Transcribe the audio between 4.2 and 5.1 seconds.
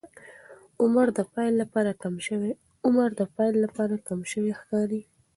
شوی ښکاري.